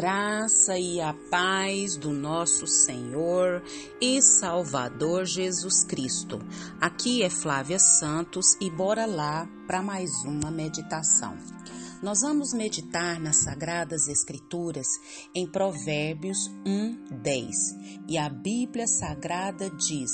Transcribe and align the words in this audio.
graça 0.00 0.78
e 0.78 0.98
a 0.98 1.12
paz 1.30 1.94
do 1.94 2.10
nosso 2.10 2.66
Senhor 2.66 3.62
e 4.00 4.22
Salvador 4.22 5.26
Jesus 5.26 5.84
Cristo. 5.84 6.38
Aqui 6.80 7.22
é 7.22 7.28
Flávia 7.28 7.78
Santos 7.78 8.56
e 8.62 8.70
bora 8.70 9.04
lá 9.04 9.46
para 9.66 9.82
mais 9.82 10.10
uma 10.24 10.50
meditação. 10.50 11.36
Nós 12.02 12.22
vamos 12.22 12.54
meditar 12.54 13.20
nas 13.20 13.42
Sagradas 13.44 14.08
Escrituras 14.08 14.86
em 15.34 15.46
Provérbios 15.46 16.50
1, 16.64 17.18
10. 17.20 17.56
E 18.08 18.16
a 18.16 18.30
Bíblia 18.30 18.86
Sagrada 18.86 19.68
diz: 19.68 20.10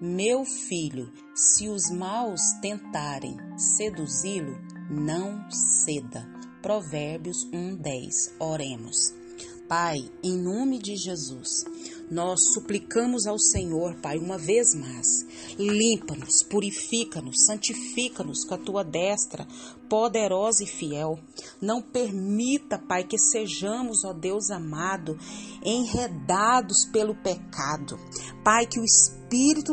Meu 0.00 0.46
filho, 0.46 1.12
se 1.34 1.68
os 1.68 1.90
maus 1.90 2.40
tentarem 2.62 3.36
seduzi-lo, 3.58 4.56
não 4.88 5.44
ceda. 5.50 6.26
Provérbios 6.62 7.46
1:10. 7.52 8.34
Oremos. 8.40 9.25
Pai, 9.68 9.96
em 10.22 10.36
nome 10.36 10.78
de 10.78 10.94
Jesus, 10.94 11.64
nós 12.08 12.52
suplicamos 12.54 13.26
ao 13.26 13.36
Senhor, 13.36 13.96
Pai, 13.96 14.16
uma 14.16 14.38
vez 14.38 14.72
mais, 14.76 15.26
limpa-nos, 15.58 16.44
purifica-nos, 16.44 17.44
santifica-nos 17.46 18.44
com 18.44 18.54
a 18.54 18.58
tua 18.58 18.84
destra 18.84 19.44
poderosa 19.88 20.62
e 20.62 20.68
fiel. 20.68 21.18
Não 21.60 21.82
permita, 21.82 22.78
Pai, 22.78 23.02
que 23.02 23.18
sejamos, 23.18 24.04
ó 24.04 24.12
Deus 24.12 24.50
amado, 24.50 25.18
enredados 25.64 26.84
pelo 26.92 27.16
pecado. 27.16 27.98
Pai, 28.44 28.66
que 28.66 28.78
o 28.78 28.84
Espírito 28.84 29.15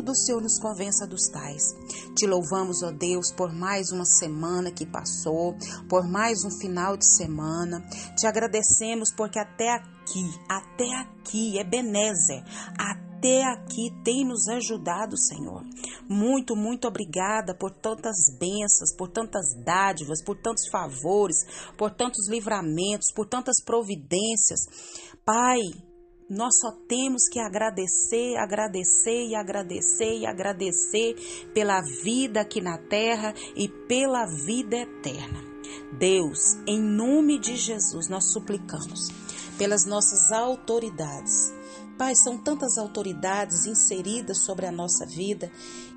do 0.02 0.16
Senhor 0.16 0.42
nos 0.42 0.60
convença 0.60 1.08
dos 1.08 1.28
tais. 1.30 1.64
Te 2.16 2.26
louvamos, 2.26 2.82
ó 2.84 2.92
Deus, 2.92 3.32
por 3.32 3.54
mais 3.54 3.92
uma 3.92 4.06
semana 4.06 4.72
que 4.72 4.86
passou, 4.86 5.56
por 5.88 6.08
mais 6.08 6.44
um 6.44 6.52
final 6.60 6.98
de 6.98 7.06
semana. 7.06 7.82
Te 8.18 8.28
agradecemos 8.28 9.14
porque 9.16 9.40
até 9.40 9.72
aqui, 9.74 10.26
até 10.50 10.94
aqui, 10.96 11.58
Ebenezer, 11.58 12.44
até 12.78 13.44
aqui 13.44 13.90
tem 14.04 14.26
nos 14.26 14.48
ajudado, 14.48 15.18
Senhor. 15.18 15.64
Muito, 16.10 16.56
muito 16.56 16.88
obrigada 16.88 17.56
por 17.56 17.72
tantas 17.72 18.16
bênçãos, 18.38 18.94
por 18.98 19.10
tantas 19.10 19.46
dádivas, 19.64 20.24
por 20.24 20.38
tantos 20.42 20.68
favores, 20.70 21.38
por 21.78 21.92
tantos 21.92 22.28
livramentos, 22.30 23.14
por 23.16 23.28
tantas 23.28 23.64
providências. 23.64 24.60
Pai, 25.24 25.62
nós 26.34 26.58
só 26.60 26.72
temos 26.88 27.28
que 27.30 27.40
agradecer, 27.40 28.36
agradecer 28.38 29.28
e 29.28 29.36
agradecer 29.36 30.18
e 30.18 30.26
agradecer 30.26 31.16
pela 31.54 31.80
vida 31.82 32.42
aqui 32.42 32.60
na 32.60 32.78
terra 32.78 33.34
e 33.56 33.70
pela 33.70 34.26
vida 34.26 34.78
eterna. 34.78 35.44
Deus, 35.98 36.40
em 36.68 36.82
nome 36.82 37.40
de 37.40 37.56
Jesus, 37.56 38.10
nós 38.10 38.32
suplicamos 38.32 39.10
pelas 39.58 39.86
nossas 39.86 40.32
autoridades. 40.32 41.54
Pai, 41.98 42.16
são 42.16 42.38
tantas 42.38 42.78
autoridades 42.78 43.66
inseridas 43.66 44.44
sobre 44.44 44.66
a 44.66 44.72
nossa 44.72 45.06
vida 45.06 45.52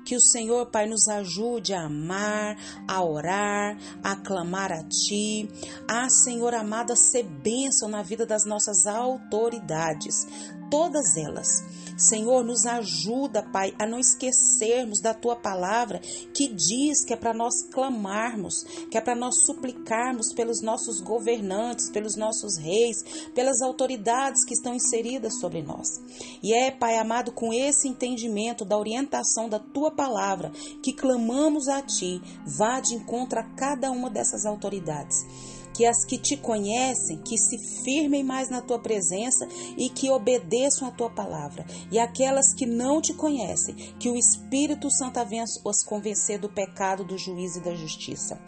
que 0.05 0.15
o 0.15 0.21
Senhor, 0.21 0.67
Pai, 0.67 0.87
nos 0.87 1.07
ajude 1.09 1.73
a 1.73 1.85
amar, 1.85 2.55
a 2.87 3.03
orar, 3.03 3.77
a 4.01 4.15
clamar 4.15 4.71
a 4.71 4.81
Ti, 4.83 5.49
a 5.85 6.09
Senhor 6.09 6.53
amado, 6.53 6.93
a 6.93 6.95
ser 6.95 7.23
bênção 7.23 7.89
na 7.89 8.01
vida 8.01 8.25
das 8.25 8.45
nossas 8.45 8.87
autoridades, 8.87 10.25
todas 10.69 11.15
elas 11.17 11.63
Senhor, 11.97 12.43
nos 12.43 12.65
ajuda, 12.67 13.41
Pai, 13.41 13.73
a 13.79 13.87
não 13.87 13.97
esquecermos 13.97 15.01
da 15.01 15.15
tua 15.15 15.35
palavra 15.35 15.99
que 16.31 16.47
diz 16.47 17.03
que 17.03 17.11
é 17.11 17.17
para 17.17 17.33
nós 17.33 17.63
clamarmos, 17.71 18.63
que 18.91 18.97
é 18.97 19.01
para 19.01 19.15
nós 19.15 19.45
suplicarmos 19.45 20.31
pelos 20.31 20.61
nossos 20.61 21.01
governantes, 21.01 21.89
pelos 21.89 22.15
nossos 22.15 22.57
reis, 22.57 23.03
pelas 23.33 23.63
autoridades 23.63 24.45
que 24.45 24.53
estão 24.53 24.75
inseridas 24.75 25.39
sobre 25.39 25.63
nós. 25.63 25.87
E 26.43 26.53
é, 26.53 26.69
Pai 26.69 26.97
amado, 26.97 27.31
com 27.31 27.51
esse 27.51 27.87
entendimento 27.87 28.63
da 28.63 28.77
orientação 28.77 29.49
da 29.49 29.57
tua 29.57 29.89
palavra 29.89 30.51
que 30.83 30.93
clamamos 30.93 31.67
a 31.67 31.81
ti, 31.81 32.21
vá 32.45 32.79
de 32.79 32.93
encontro 32.93 33.39
a 33.39 33.43
cada 33.43 33.89
uma 33.89 34.09
dessas 34.09 34.45
autoridades 34.45 35.25
que 35.77 35.85
as 35.85 36.03
que 36.03 36.17
te 36.17 36.35
conhecem, 36.35 37.19
que 37.19 37.37
se 37.37 37.55
firmem 37.83 38.23
mais 38.23 38.49
na 38.49 38.63
tua 38.63 38.79
presença 38.79 39.47
e 39.77 39.89
que 39.89 40.09
obedeçam 40.09 40.87
a 40.87 40.91
tua 40.91 41.07
palavra. 41.07 41.63
E 41.91 41.99
aquelas 41.99 42.51
que 42.55 42.65
não 42.65 42.99
te 42.99 43.13
conhecem, 43.13 43.75
que 43.99 44.09
o 44.09 44.15
Espírito 44.15 44.89
Santo 44.89 45.23
venha 45.23 45.45
os 45.63 45.83
convencer 45.83 46.39
do 46.39 46.49
pecado, 46.49 47.05
do 47.05 47.15
juízo 47.15 47.59
e 47.59 47.61
da 47.61 47.75
justiça. 47.75 48.41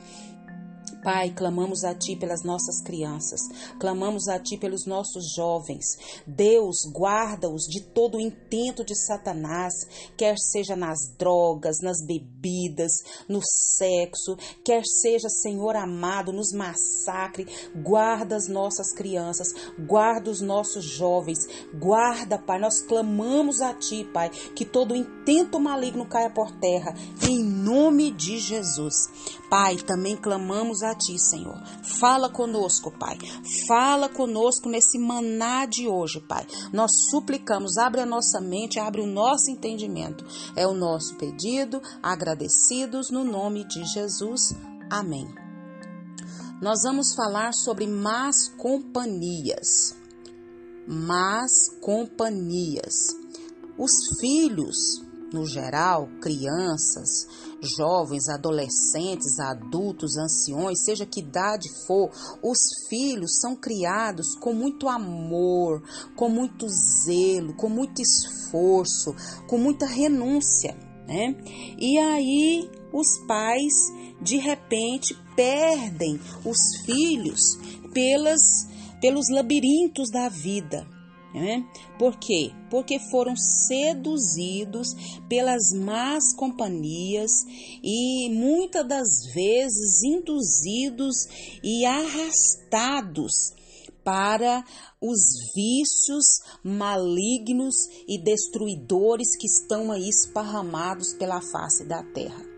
Pai, 1.04 1.32
clamamos 1.32 1.86
a 1.86 1.96
Ti 1.96 2.18
pelas 2.18 2.44
nossas 2.44 2.82
crianças, 2.82 3.40
clamamos 3.80 4.28
a 4.28 4.38
Ti 4.38 4.58
pelos 4.58 4.86
nossos 4.86 5.34
jovens. 5.34 5.98
Deus, 6.28 6.86
guarda-os 6.92 7.64
de 7.64 7.82
todo 7.82 8.18
o 8.18 8.22
intento 8.22 8.84
de 8.84 8.96
Satanás, 8.96 9.74
quer 10.18 10.38
seja 10.38 10.76
nas 10.76 11.00
drogas, 11.18 11.78
nas 11.82 12.06
bebidas, 12.06 12.92
no 13.30 13.40
sexo, 13.42 14.36
quer 14.64 14.84
seja, 14.86 15.30
Senhor 15.30 15.76
amado, 15.76 16.34
nos 16.34 16.52
massacre. 16.52 17.48
Guarda 17.82 18.36
as 18.36 18.48
nossas 18.48 18.92
crianças, 18.94 19.48
guarda 19.88 20.30
os 20.30 20.42
nossos 20.42 20.84
jovens, 20.84 21.48
guarda, 21.74 22.38
Pai. 22.38 22.60
Nós 22.60 22.82
clamamos 22.82 23.62
a 23.62 23.74
Ti, 23.74 24.04
Pai, 24.14 24.30
que 24.30 24.66
todo 24.66 24.92
o 24.92 24.98
intento 25.30 25.60
maligno 25.60 26.08
caia 26.08 26.30
por 26.30 26.52
terra, 26.60 26.94
em 27.22 27.44
nome 27.44 28.12
de 28.12 28.40
Jesus. 28.40 29.08
Pai, 29.48 29.76
também 29.78 30.18
clamamos 30.18 30.82
a 30.82 30.96
Ti, 30.96 31.20
Senhor. 31.20 31.56
Fala 31.84 32.30
conosco, 32.30 32.92
Pai. 32.98 33.18
Fala 33.68 34.10
conosco 34.10 34.68
nesse 34.68 34.98
maná 34.98 35.68
de 35.68 35.88
hoje, 35.88 36.20
Pai. 36.20 36.48
Nós 36.74 36.92
suplicamos, 37.12 37.78
abre 37.78 38.02
a 38.02 38.06
nossa 38.06 38.42
mente, 38.42 38.80
abre 38.80 39.02
o 39.02 39.08
nosso 39.08 39.52
entendimento. 39.52 40.26
É 40.56 40.66
o 40.68 40.74
nosso 40.74 41.16
pedido, 41.16 41.80
agradecidos 42.02 43.12
no 43.12 43.24
nome 43.24 43.66
de 43.66 43.86
Jesus. 43.86 44.56
Amém. 44.90 45.28
Nós 46.60 46.80
vamos 46.84 47.14
falar 47.16 47.54
sobre 47.54 47.86
más 47.86 48.50
companhias. 48.58 49.96
Más 50.88 51.70
companhias. 51.82 53.16
Os 53.78 53.92
filhos 54.20 55.09
no 55.32 55.46
geral, 55.46 56.10
crianças, 56.22 57.28
jovens, 57.62 58.28
adolescentes, 58.30 59.40
adultos, 59.40 60.18
anciões, 60.18 60.84
seja 60.84 61.06
que 61.06 61.20
idade 61.22 61.70
for, 61.86 62.10
os 62.44 62.60
filhos 62.90 63.40
são 63.40 63.56
criados 63.56 64.36
com 64.36 64.54
muito 64.54 64.88
amor, 64.88 65.82
com 66.16 66.30
muito 66.30 66.68
zelo, 66.70 67.54
com 67.56 67.70
muito 67.70 68.02
esforço, 68.02 69.16
com 69.48 69.58
muita 69.58 69.86
renúncia, 69.86 70.76
né? 71.08 71.36
E 71.78 71.98
aí 71.98 72.70
os 72.94 73.20
pais 73.28 73.74
de 74.22 74.38
repente 74.38 75.16
perdem 75.36 76.20
os 76.44 76.58
filhos 76.86 77.58
pelas 77.94 78.68
pelos 79.00 79.30
labirintos 79.30 80.12
da 80.12 80.28
vida, 80.28 80.86
né? 81.34 81.66
Por 81.98 82.18
quê? 82.18 82.52
Porque 82.70 83.00
foram 83.12 83.36
seduzidos 83.36 84.88
pelas 85.28 85.72
más 85.74 86.34
companhias 86.36 87.32
e 87.84 88.30
muitas 88.32 88.88
das 88.88 89.08
vezes 89.34 90.04
induzidos 90.04 91.16
e 91.64 91.86
arrastados 91.86 93.54
para 94.04 94.64
os 95.02 95.20
vícios 95.56 96.26
malignos 96.64 97.76
e 98.08 98.18
destruidores 98.18 99.38
que 99.38 99.46
estão 99.46 99.92
aí 99.92 100.10
esparramados 100.10 101.14
pela 101.14 101.42
face 101.42 101.86
da 101.86 102.04
terra. 102.04 102.49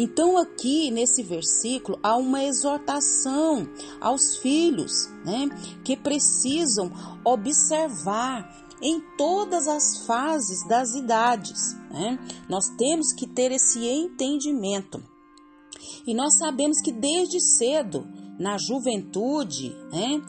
Então, 0.00 0.38
aqui 0.38 0.92
nesse 0.92 1.24
versículo, 1.24 1.98
há 2.00 2.16
uma 2.16 2.44
exortação 2.44 3.68
aos 4.00 4.36
filhos, 4.36 5.08
né, 5.24 5.48
que 5.84 5.96
precisam 5.96 6.88
observar 7.24 8.48
em 8.80 9.00
todas 9.16 9.66
as 9.66 10.06
fases 10.06 10.64
das 10.68 10.94
idades. 10.94 11.74
Né? 11.90 12.16
Nós 12.48 12.68
temos 12.78 13.12
que 13.12 13.26
ter 13.26 13.50
esse 13.50 13.84
entendimento. 13.88 15.02
E 16.06 16.14
nós 16.14 16.38
sabemos 16.38 16.80
que 16.80 16.92
desde 16.92 17.40
cedo, 17.40 18.06
na 18.38 18.56
juventude, 18.56 19.74
né, 19.90 20.22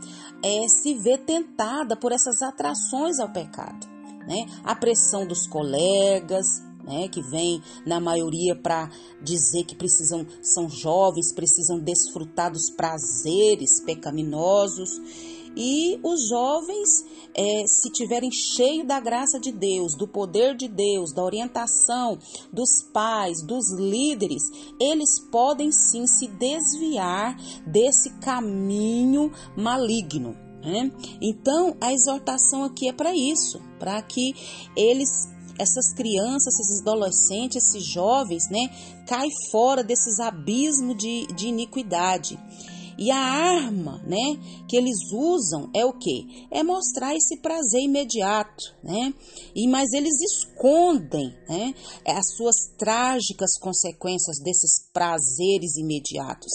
é, 0.43 0.67
se 0.67 0.95
vê 0.95 1.15
tentada 1.15 1.95
por 1.95 2.11
essas 2.11 2.41
atrações 2.41 3.19
ao 3.19 3.31
pecado. 3.31 3.87
Né? 4.27 4.47
A 4.63 4.73
pressão 4.73 5.27
dos 5.27 5.45
colegas, 5.45 6.67
né, 6.89 7.07
que 7.07 7.21
vem 7.21 7.61
na 7.85 7.99
maioria 7.99 8.55
para 8.55 8.89
dizer 9.21 9.63
que 9.63 9.75
precisam 9.75 10.25
são 10.41 10.67
jovens, 10.67 11.31
precisam 11.31 11.79
desfrutar 11.79 12.51
dos 12.51 12.71
prazeres 12.71 13.79
pecaminosos. 13.85 14.89
E 15.55 15.99
os 16.03 16.29
jovens, 16.29 17.05
é, 17.35 17.63
se 17.67 17.91
tiverem 17.91 18.31
cheio 18.31 18.85
da 18.85 18.99
graça 18.99 19.39
de 19.39 19.51
Deus, 19.51 19.95
do 19.95 20.07
poder 20.07 20.55
de 20.55 20.67
Deus, 20.67 21.13
da 21.13 21.23
orientação 21.23 22.17
dos 22.51 22.81
pais, 22.93 23.41
dos 23.43 23.71
líderes, 23.77 24.43
eles 24.79 25.19
podem 25.31 25.71
sim 25.71 26.07
se 26.07 26.27
desviar 26.27 27.35
desse 27.67 28.11
caminho 28.19 29.31
maligno. 29.55 30.35
Né? 30.63 30.91
Então, 31.21 31.75
a 31.81 31.93
exortação 31.93 32.63
aqui 32.63 32.89
é 32.89 32.93
para 32.93 33.15
isso, 33.15 33.61
para 33.79 34.01
que 34.01 34.33
eles 34.75 35.27
essas 35.59 35.93
crianças, 35.93 36.57
esses 36.59 36.81
adolescentes, 36.81 37.63
esses 37.63 37.85
jovens, 37.85 38.49
né, 38.49 38.69
caem 39.05 39.29
fora 39.51 39.83
desses 39.83 40.19
abismos 40.19 40.97
de, 40.97 41.27
de 41.27 41.47
iniquidade. 41.47 42.39
E 43.01 43.11
a 43.11 43.17
arma, 43.17 44.03
né, 44.05 44.37
que 44.67 44.75
eles 44.75 44.97
usam 45.13 45.69
é 45.73 45.85
o 45.85 45.93
que? 45.93 46.47
É 46.51 46.61
mostrar 46.61 47.15
esse 47.15 47.37
prazer 47.37 47.81
imediato, 47.81 48.75
né? 48.83 49.13
E 49.55 49.69
mas 49.69 49.93
eles 49.93 50.19
escondem, 50.19 51.33
né, 51.47 51.73
as 52.05 52.35
suas 52.35 52.57
trágicas 52.77 53.57
consequências 53.57 54.37
desses 54.43 54.85
prazeres 54.91 55.77
imediatos. 55.77 56.51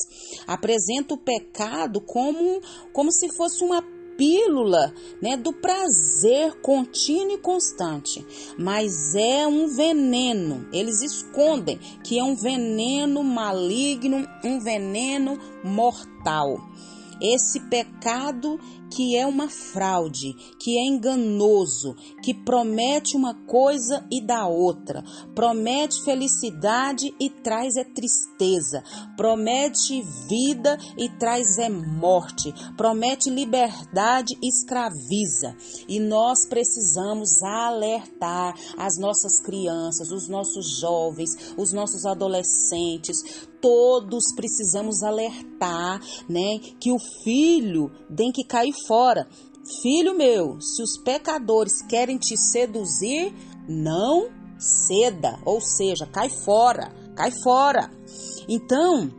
Apresenta 0.47 1.15
o 1.15 1.25
pecado 1.25 1.99
como 2.03 2.61
como 2.93 3.11
se 3.11 3.35
fosse 3.35 3.65
uma 3.65 3.81
pílula 4.17 4.95
né, 5.21 5.37
do 5.37 5.53
prazer 5.53 6.55
contínuo 6.63 7.33
e 7.33 7.39
constante, 7.39 8.25
mas 8.59 9.15
é 9.15 9.47
um 9.47 9.69
veneno. 9.69 10.67
Eles 10.73 11.03
escondem 11.03 11.79
que 12.03 12.19
é 12.19 12.25
um 12.25 12.35
veneno 12.35 13.23
maligno, 13.23 14.27
um 14.45 14.61
veneno 14.61 15.39
mortal. 15.63 16.59
Esse 17.21 17.61
pecado 17.69 18.59
que 18.95 19.17
é 19.17 19.27
uma 19.27 19.49
fraude, 19.49 20.35
que 20.59 20.79
é 20.79 20.87
enganoso, 20.87 21.97
que 22.23 22.33
promete 22.33 23.17
uma 23.17 23.35
coisa 23.35 24.07
e 24.11 24.25
dá 24.25 24.47
outra, 24.47 25.03
promete 25.35 26.03
felicidade 26.05 27.13
e 27.19 27.29
traz 27.29 27.77
é 27.77 27.85
tristeza, 27.85 28.85
promete 29.17 30.01
vida 30.29 30.79
e 30.97 31.09
traz 31.09 31.59
é 31.59 31.69
morte, 31.69 32.55
promete 32.77 33.31
liberdade 33.31 34.39
e 34.41 34.49
escraviza. 34.49 35.57
E 35.89 35.99
nós 35.99 36.47
precisamos 36.47 37.43
alertar 37.43 38.55
as 38.79 38.97
nossas 38.99 39.41
crianças, 39.41 40.11
os 40.11 40.29
nossos 40.29 40.79
jovens, 40.79 41.31
os 41.57 41.73
nossos 41.73 42.07
adolescentes, 42.07 43.49
todos 43.65 44.25
precisamos 44.37 45.03
alertar, 45.03 45.99
né, 46.29 46.59
que 46.79 46.93
o 46.93 46.99
filho 47.25 47.91
tem 48.15 48.31
que 48.31 48.45
cair 48.45 48.75
fora. 48.87 49.27
Filho 49.81 50.15
meu, 50.15 50.61
se 50.61 50.83
os 50.83 50.99
pecadores 51.03 51.81
querem 51.89 52.19
te 52.19 52.37
seduzir, 52.37 53.33
não 53.67 54.29
ceda, 54.59 55.41
ou 55.47 55.63
seja, 55.63 56.05
cai 56.05 56.29
fora, 56.29 56.95
cai 57.17 57.31
fora. 57.43 57.91
Então, 58.47 59.11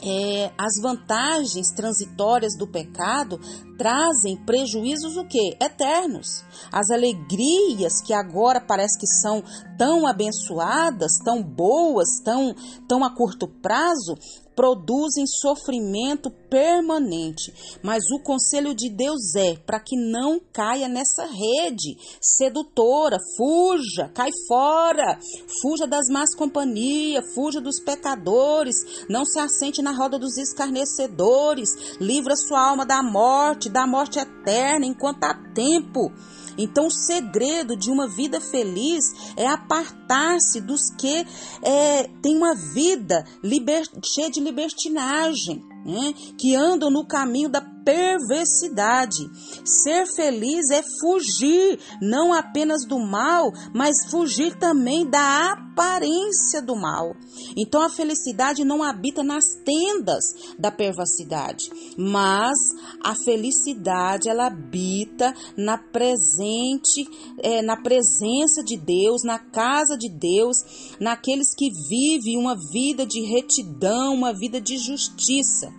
é, 0.00 0.52
as 0.56 0.80
vantagens 0.80 1.72
transitórias 1.74 2.56
do 2.56 2.68
pecado 2.68 3.40
trazem 3.76 4.36
prejuízos 4.36 5.16
o 5.16 5.24
quê? 5.24 5.56
Eternos. 5.60 6.44
As 6.70 6.90
alegrias 6.90 8.00
que 8.04 8.12
agora 8.12 8.60
parece 8.60 8.98
que 8.98 9.06
são 9.06 9.42
tão 9.76 10.06
abençoadas, 10.06 11.18
tão 11.24 11.42
boas, 11.42 12.20
tão, 12.24 12.54
tão 12.86 13.04
a 13.04 13.14
curto 13.14 13.48
prazo, 13.48 14.16
produzem 14.54 15.26
sofrimento 15.26 16.30
permanente. 16.30 17.52
Mas 17.82 18.04
o 18.10 18.22
conselho 18.22 18.74
de 18.74 18.88
Deus 18.90 19.34
é 19.34 19.56
para 19.56 19.80
que 19.80 19.96
não 19.96 20.40
caia 20.52 20.88
nessa 20.88 21.24
rede 21.24 21.96
sedutora, 22.20 23.18
fuja, 23.36 24.10
cai 24.14 24.30
fora, 24.46 25.18
fuja 25.60 25.86
das 25.86 26.08
más 26.08 26.34
companhias, 26.34 27.24
fuja 27.34 27.60
dos 27.60 27.80
pecadores, 27.80 28.76
não 29.08 29.24
se 29.24 29.38
assente 29.38 29.82
na 29.82 29.92
roda 29.92 30.18
dos 30.18 30.36
escarnecedores, 30.36 31.70
livra 32.00 32.36
sua 32.36 32.68
alma 32.68 32.84
da 32.84 33.02
morte, 33.02 33.61
da 33.68 33.86
morte 33.86 34.18
eterna, 34.18 34.86
enquanto 34.86 35.24
há 35.24 35.34
tempo. 35.54 36.12
Então, 36.56 36.86
o 36.86 36.90
segredo 36.90 37.76
de 37.76 37.90
uma 37.90 38.06
vida 38.06 38.40
feliz 38.40 39.04
é 39.36 39.46
apartar-se 39.46 40.60
dos 40.60 40.90
que 40.98 41.26
é, 41.62 42.08
têm 42.20 42.36
uma 42.36 42.54
vida 42.54 43.24
liber, 43.42 43.84
cheia 44.04 44.30
de 44.30 44.40
libertinagem, 44.40 45.62
né? 45.84 46.12
que 46.36 46.54
andam 46.54 46.90
no 46.90 47.06
caminho 47.06 47.48
da 47.48 47.71
perversidade. 47.84 49.28
Ser 49.64 50.06
feliz 50.14 50.70
é 50.70 50.82
fugir 51.00 51.78
não 52.00 52.32
apenas 52.32 52.86
do 52.86 52.98
mal, 52.98 53.52
mas 53.74 54.10
fugir 54.10 54.56
também 54.58 55.08
da 55.08 55.52
aparência 55.52 56.60
do 56.62 56.76
mal. 56.76 57.14
Então 57.56 57.82
a 57.82 57.90
felicidade 57.90 58.64
não 58.64 58.82
habita 58.82 59.22
nas 59.22 59.44
tendas 59.64 60.24
da 60.58 60.70
perversidade, 60.70 61.70
mas 61.96 62.58
a 63.02 63.14
felicidade 63.14 64.28
ela 64.28 64.46
habita 64.46 65.34
na 65.56 65.78
presente, 65.78 67.08
é, 67.38 67.62
na 67.62 67.76
presença 67.76 68.62
de 68.62 68.76
Deus, 68.76 69.22
na 69.24 69.38
casa 69.38 69.96
de 69.96 70.08
Deus, 70.08 70.56
naqueles 71.00 71.54
que 71.54 71.70
vivem 71.88 72.38
uma 72.38 72.56
vida 72.72 73.06
de 73.06 73.20
retidão, 73.22 74.14
uma 74.14 74.32
vida 74.32 74.60
de 74.60 74.76
justiça. 74.76 75.72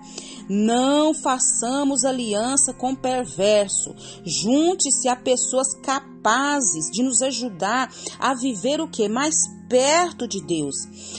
Não 0.50 1.14
façamos 1.14 2.04
aliança 2.04 2.74
com 2.74 2.96
perverso. 2.96 3.96
Junte-se 4.26 5.08
a 5.08 5.16
pessoas 5.16 5.74
capazes 5.82 6.90
de 6.92 7.04
nos 7.04 7.22
ajudar 7.22 7.92
a 8.20 8.34
viver 8.34 8.82
o 8.82 8.88
que 8.88 9.08
mais 9.08 9.36
perto 9.74 10.28
de 10.28 10.40
Deus. 10.46 10.76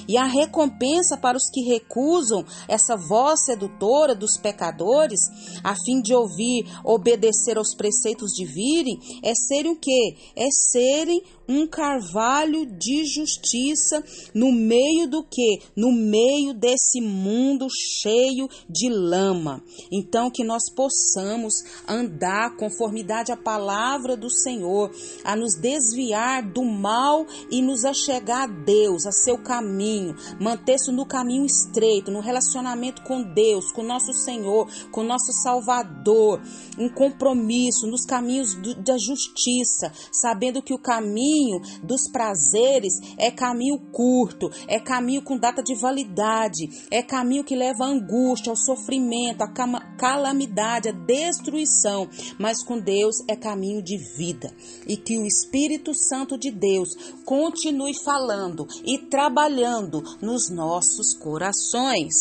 E 0.07 0.17
a 0.17 0.25
recompensa 0.25 1.17
para 1.17 1.37
os 1.37 1.51
que 1.51 1.61
recusam 1.63 2.45
essa 2.69 2.97
voz 2.97 3.45
sedutora 3.45 4.15
dos 4.15 4.37
pecadores, 4.37 5.21
a 5.63 5.75
fim 5.75 6.01
de 6.01 6.15
ouvir, 6.15 6.65
obedecer 6.85 7.59
aos 7.59 7.75
preceitos 7.75 8.31
de 8.33 8.45
virem, 8.45 8.99
é 9.25 9.35
serem 9.35 9.73
o 9.73 9.77
quê? 9.77 10.17
É 10.37 10.49
serem 10.51 11.23
um 11.49 11.67
carvalho 11.67 12.65
de 12.67 13.05
justiça 13.05 14.03
no 14.35 14.51
meio 14.53 15.07
do 15.07 15.23
que? 15.23 15.61
No 15.77 15.93
meio 15.93 16.55
desse 16.55 17.01
mundo 17.01 17.67
cheio 17.71 18.49
de 18.69 18.89
lama. 18.89 19.63
Então 19.93 20.31
que 20.31 20.45
nós 20.45 20.63
possamos 20.75 21.55
andar 21.87 22.57
conformidade 22.57 23.33
à 23.33 23.37
palavra 23.37 24.17
do 24.17 24.31
Senhor, 24.31 24.91
a 25.25 25.37
nos 25.37 25.55
desviar 25.61 26.43
do 26.43 26.65
mal 26.65 27.27
e 27.51 27.61
nos 27.61 27.85
achegar 27.85 28.45
a 28.45 28.47
Deus, 28.47 29.07
a 29.07 29.13
seu 29.13 29.39
caminho, 29.39 30.15
manter-se 30.41 30.91
no 30.91 31.07
caminho 31.07 31.45
estreito, 31.45 32.11
no 32.11 32.21
relacionamento 32.21 33.03
com 33.03 33.23
Deus, 33.23 33.71
com 33.73 33.83
nosso 33.83 34.13
Senhor, 34.13 34.69
com 34.91 35.03
nosso 35.03 35.33
Salvador, 35.43 36.41
um 36.79 36.89
compromisso 36.89 37.87
nos 37.87 38.05
caminhos 38.05 38.55
do, 38.55 38.75
da 38.75 38.97
justiça, 38.99 39.93
sabendo 40.13 40.63
que 40.63 40.75
o 40.75 40.79
caminho 40.79 41.34
caminho 41.35 41.61
dos 41.83 42.09
prazeres 42.11 42.95
é 43.19 43.31
caminho 43.31 43.79
curto, 43.93 44.51
é 44.69 44.79
caminho 44.79 45.23
com 45.23 45.37
data 45.37 45.63
de 45.63 45.75
validade, 45.75 46.87
é 46.91 47.03
caminho 47.03 47.45
que 47.45 47.57
leva 47.57 47.85
à 47.85 47.89
angústia, 47.89 48.51
ao 48.51 48.57
sofrimento, 48.57 49.43
à 49.43 49.49
calamidade, 49.97 50.89
à 50.89 50.93
destruição, 50.93 52.09
mas 52.39 52.63
com 52.63 52.79
Deus 52.79 53.17
é 53.29 53.35
caminho 53.35 53.83
de 53.83 53.99
vida. 54.17 54.55
E 54.87 54.97
que 54.97 55.19
o 55.19 55.27
Espírito 55.27 55.93
Santo 55.95 56.39
de 56.39 56.51
Deus 56.51 56.89
continue 57.25 57.95
falando 58.05 58.67
e 58.85 58.99
trabalhando 58.99 60.03
nos 60.21 60.51
nossos 60.51 61.15
corações. 61.15 62.15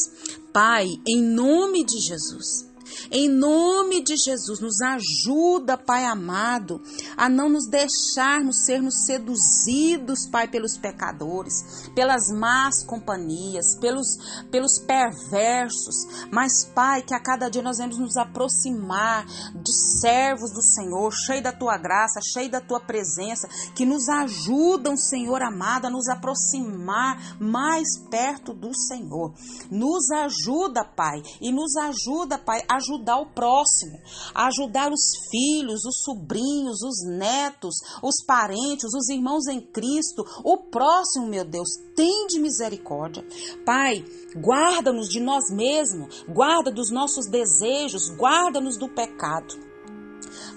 Pai, 0.52 0.88
em 1.08 1.22
nome 1.22 1.84
de 1.84 2.00
Jesus, 2.00 2.73
em 3.12 3.30
nome 3.30 4.04
de 4.04 4.16
Jesus, 4.16 4.60
nos 4.60 4.82
ajuda, 4.82 5.78
Pai 5.78 6.06
amado, 6.06 6.82
a 7.16 7.30
não 7.30 7.50
nos 7.50 7.68
deixarmos 7.68 8.66
sermos 8.66 9.06
seduzidos, 9.06 10.28
Pai, 10.28 10.48
pelos 10.48 10.78
pecadores, 10.78 11.90
pelas 11.96 12.30
más 12.30 12.84
companhias, 12.86 13.76
pelos, 13.80 14.08
pelos 14.52 14.80
perversos, 14.80 15.96
mas, 16.32 16.66
Pai, 16.74 17.02
que 17.02 17.14
a 17.14 17.20
cada 17.20 17.50
dia 17.50 17.62
nós 17.62 17.78
vamos 17.78 17.98
nos 17.98 18.18
aproximar 18.18 19.26
de 19.56 19.74
servos 20.00 20.52
do 20.52 20.62
Senhor, 20.62 21.12
cheio 21.12 21.44
da 21.44 21.52
tua 21.52 21.78
graça, 21.78 22.20
cheio 22.22 22.50
da 22.50 22.62
tua 22.62 22.80
presença, 22.80 23.48
que 23.76 23.86
nos 23.86 24.08
ajudam, 24.10 24.96
Senhor 24.98 25.42
amado, 25.42 25.86
a 25.86 25.90
nos 25.90 26.08
aproximar 26.08 27.38
mais 27.40 27.98
perto 28.10 28.54
do 28.54 28.76
Senhor. 28.76 29.34
Nos 29.70 30.10
ajuda, 30.12 30.84
Pai, 30.84 31.22
e 31.42 31.52
nos 31.52 31.76
ajuda, 31.76 32.38
Pai, 32.38 32.62
a 32.68 32.80
ajudar 32.84 33.18
o 33.18 33.26
próximo, 33.26 34.00
ajudar 34.36 34.92
os 34.92 35.02
filhos, 35.32 35.86
os 35.86 36.04
sobrinhos, 36.04 36.82
os 36.82 37.04
netos, 37.18 37.76
os 38.02 38.24
parentes, 38.26 38.94
os 38.94 39.10
irmãos 39.10 39.48
em 39.48 39.62
Cristo, 39.62 40.24
o 40.44 40.58
próximo, 40.58 41.28
meu 41.28 41.46
Deus, 41.46 41.70
tem 41.96 42.28
de 42.28 42.40
misericórdia. 42.40 43.26
Pai, 43.66 44.04
guarda-nos 44.36 45.10
de 45.10 45.20
nós 45.20 45.46
mesmos, 45.52 46.24
guarda 46.28 46.72
dos 46.72 46.92
nossos 46.92 47.28
desejos, 47.28 48.10
guarda-nos 48.18 48.78
do 48.78 48.90
pecado. 48.90 49.73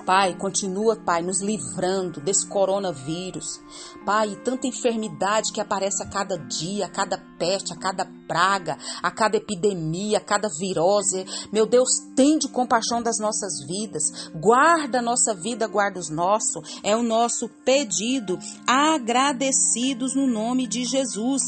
Pai, 0.05 0.37
continua, 0.37 0.97
Pai, 0.97 1.23
nos 1.23 1.41
livrando 1.41 2.21
desse 2.21 2.47
coronavírus. 2.47 3.61
Pai, 4.05 4.37
tanta 4.45 4.67
enfermidade 4.67 5.53
que 5.53 5.61
aparece 5.61 6.03
a 6.03 6.09
cada 6.09 6.39
dia, 6.39 6.87
a 6.87 6.89
cada 6.89 7.19
peste, 7.39 7.73
a 7.73 7.77
cada 7.77 8.07
praga, 8.27 8.77
a 9.03 9.11
cada 9.11 9.37
epidemia, 9.37 10.19
a 10.19 10.21
cada 10.21 10.49
virose. 10.59 11.27
Meu 11.53 11.67
Deus, 11.67 11.89
tende 12.15 12.49
compaixão 12.49 13.03
das 13.03 13.19
nossas 13.19 13.65
vidas. 13.67 14.31
Guarda 14.35 14.99
a 14.99 15.03
nossa 15.03 15.35
vida, 15.35 15.67
guarda 15.67 15.99
os 15.99 16.11
nossos. 16.11 16.81
É 16.83 16.97
o 16.97 17.03
nosso 17.03 17.49
pedido, 17.65 18.39
agradecidos 18.67 20.15
no 20.15 20.27
nome 20.27 20.67
de 20.67 20.85
Jesus. 20.85 21.43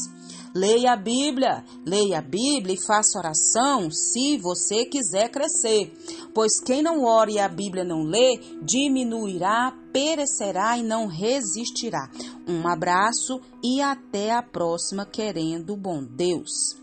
Leia 0.55 0.93
a 0.93 0.95
Bíblia, 0.95 1.63
leia 1.85 2.17
a 2.17 2.21
Bíblia 2.21 2.73
e 2.73 2.85
faça 2.85 3.19
oração 3.19 3.91
se 3.91 4.37
você 4.37 4.85
quiser 4.85 5.29
crescer. 5.29 5.93
Pois 6.33 6.59
quem 6.59 6.81
não 6.81 7.03
ora 7.03 7.31
e 7.31 7.37
a 7.37 7.47
Bíblia 7.47 7.83
não 7.83 8.03
lê, 8.03 8.39
diminuirá, 8.61 9.71
perecerá 9.93 10.77
e 10.77 10.83
não 10.83 11.05
resistirá. 11.05 12.09
Um 12.47 12.67
abraço 12.67 13.39
e 13.63 13.79
até 13.81 14.31
a 14.31 14.41
próxima, 14.41 15.05
querendo 15.05 15.77
bom 15.77 16.03
Deus. 16.03 16.75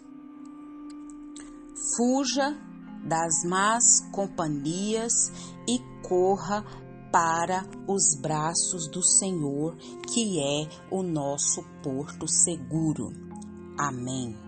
Fuja 1.97 2.57
das 3.05 3.45
más 3.45 4.01
companhias 4.13 5.13
e 5.69 5.79
corra 6.07 6.65
para 7.13 7.65
os 7.89 8.15
braços 8.21 8.89
do 8.89 9.03
Senhor, 9.03 9.77
que 10.13 10.39
é 10.39 10.69
o 10.91 11.03
nosso 11.03 11.63
porto 11.83 12.29
seguro. 12.29 13.26
Amém. 13.79 14.46